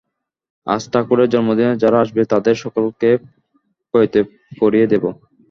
[0.67, 3.09] আজ ঠাকুরের জন্মদিনে যারা আসবে, তাদের সকলকে
[3.93, 4.19] পৈতে
[4.59, 5.03] পরিয়ে দেব।